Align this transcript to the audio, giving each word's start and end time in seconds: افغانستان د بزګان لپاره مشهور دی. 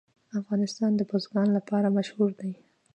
افغانستان 0.39 0.91
د 0.95 1.01
بزګان 1.09 1.47
لپاره 1.57 1.93
مشهور 1.97 2.29
دی. 2.39 2.51